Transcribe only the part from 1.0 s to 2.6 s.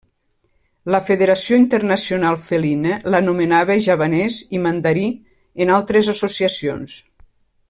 Federació Internacional